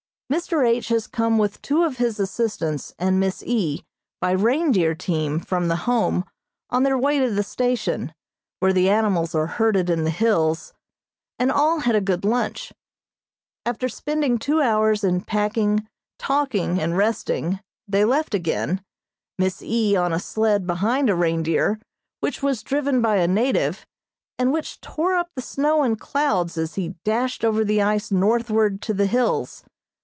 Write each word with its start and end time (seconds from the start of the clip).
Mr. 0.31 0.65
H. 0.65 0.87
has 0.87 1.07
come 1.07 1.37
with 1.37 1.61
two 1.61 1.83
of 1.83 1.97
his 1.97 2.17
assistants 2.17 2.95
and 2.97 3.19
Miss 3.19 3.43
E. 3.43 3.83
by 4.21 4.31
reindeer 4.31 4.95
team 4.95 5.41
from 5.41 5.67
the 5.67 5.75
Home 5.83 6.23
on 6.69 6.83
their 6.83 6.97
way 6.97 7.19
to 7.19 7.29
the 7.29 7.43
station, 7.43 8.13
where 8.61 8.71
the 8.71 8.89
animals 8.89 9.35
are 9.35 9.47
herded 9.47 9.89
in 9.89 10.05
the 10.05 10.09
hills, 10.09 10.71
and 11.37 11.51
all 11.51 11.79
had 11.79 11.97
a 11.97 11.99
good 11.99 12.23
lunch. 12.23 12.71
After 13.65 13.89
spending 13.89 14.37
two 14.37 14.61
hours 14.61 15.03
in 15.03 15.19
packing, 15.19 15.85
talking 16.17 16.79
and 16.79 16.95
resting, 16.95 17.59
they 17.85 18.05
left 18.05 18.33
again, 18.33 18.81
Miss 19.37 19.61
E. 19.61 19.97
on 19.97 20.13
a 20.13 20.19
sled 20.21 20.65
behind 20.65 21.09
a 21.09 21.13
reindeer, 21.15 21.77
which 22.21 22.41
was 22.41 22.63
driven 22.63 23.01
by 23.01 23.17
a 23.17 23.27
native, 23.27 23.85
and 24.39 24.53
which 24.53 24.79
tore 24.79 25.13
up 25.15 25.27
the 25.35 25.41
snow 25.41 25.83
in 25.83 25.97
clouds 25.97 26.57
as 26.57 26.75
he 26.75 26.95
dashed 27.03 27.43
over 27.43 27.65
the 27.65 27.81
ice 27.81 28.11
northward 28.13 28.81
to 28.83 28.93
the 28.93 29.07
hills. 29.07 29.65